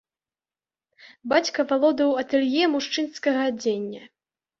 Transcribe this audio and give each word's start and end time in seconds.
Бацька 1.33 1.65
валодаў 1.71 2.09
атэлье 2.21 2.65
мужчынскага 2.77 3.45
адзення. 3.51 4.01